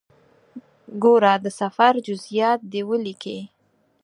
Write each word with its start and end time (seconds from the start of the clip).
ګوره 1.03 1.33
د 1.45 1.47
سفر 1.59 1.93
جزئیات 2.07 2.59
دې 2.71 2.81
ولیکې. 2.89 3.39